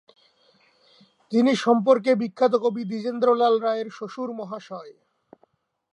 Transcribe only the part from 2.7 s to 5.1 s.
দ্বিজেন্দ্রলাল রায়ের শশুরমহাশয়।